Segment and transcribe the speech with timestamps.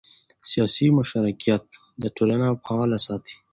[0.49, 1.63] سیاسي مشارکت
[2.17, 3.35] ټولنه فعاله ساتي